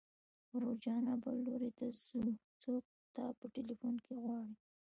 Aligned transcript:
ورور 0.53 0.75
جانه 0.83 1.13
بل 1.23 1.35
لوري 1.47 1.71
ته 1.79 1.85
څوک 2.63 2.83
تا 3.15 3.25
په 3.39 3.45
ټليفون 3.55 3.95
کې 4.05 4.13
غواړي. 4.23 4.53